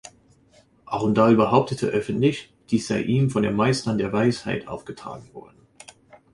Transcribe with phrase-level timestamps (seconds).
[0.87, 5.59] Arundale behauptete öffentlich, dies sei ihm von den Meistern der Weisheit aufgetragen worden.